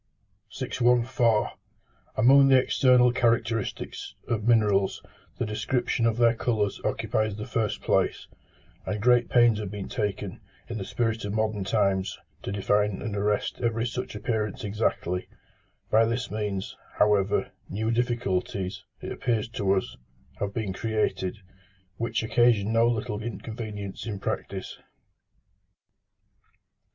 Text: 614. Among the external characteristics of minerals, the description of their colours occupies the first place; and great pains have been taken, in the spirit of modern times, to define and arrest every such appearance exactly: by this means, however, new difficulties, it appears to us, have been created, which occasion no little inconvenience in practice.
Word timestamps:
614. 0.49 1.51
Among 2.17 2.47
the 2.47 2.57
external 2.57 3.11
characteristics 3.13 4.15
of 4.27 4.47
minerals, 4.47 4.99
the 5.37 5.45
description 5.45 6.07
of 6.07 6.17
their 6.17 6.33
colours 6.33 6.81
occupies 6.83 7.35
the 7.35 7.45
first 7.45 7.83
place; 7.83 8.25
and 8.87 8.99
great 8.99 9.29
pains 9.29 9.59
have 9.59 9.69
been 9.69 9.87
taken, 9.87 10.39
in 10.67 10.79
the 10.79 10.85
spirit 10.85 11.23
of 11.23 11.35
modern 11.35 11.63
times, 11.63 12.17
to 12.41 12.51
define 12.51 12.99
and 12.99 13.15
arrest 13.15 13.61
every 13.61 13.85
such 13.85 14.15
appearance 14.15 14.63
exactly: 14.63 15.27
by 15.91 16.03
this 16.05 16.31
means, 16.31 16.75
however, 16.95 17.51
new 17.69 17.91
difficulties, 17.91 18.83
it 19.01 19.11
appears 19.11 19.47
to 19.49 19.71
us, 19.73 19.97
have 20.39 20.51
been 20.51 20.73
created, 20.73 21.37
which 21.97 22.23
occasion 22.23 22.73
no 22.73 22.87
little 22.87 23.21
inconvenience 23.21 24.07
in 24.07 24.17
practice. 24.17 24.79